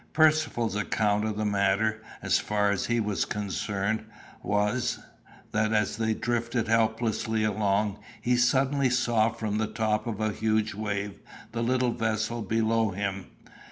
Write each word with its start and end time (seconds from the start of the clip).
Percivale's 0.13 0.75
account 0.75 1.25
of 1.25 1.37
the 1.37 1.45
matter, 1.45 2.01
as 2.23 2.39
far 2.39 2.71
as 2.71 2.87
he 2.87 2.99
was 2.99 3.23
concerned, 3.23 4.03
was, 4.41 4.97
that 5.51 5.73
as 5.73 5.97
they 5.97 6.15
drifted 6.15 6.67
helplessly 6.67 7.43
along, 7.43 7.99
he 8.19 8.35
suddenly 8.35 8.89
saw 8.89 9.29
from 9.29 9.59
the 9.59 9.67
top 9.67 10.07
of 10.07 10.19
a 10.19 10.33
huge 10.33 10.73
wave 10.73 11.19
the 11.51 11.61
little 11.61 11.91
vessel 11.91 12.41
below 12.41 12.89
him. 12.89 13.27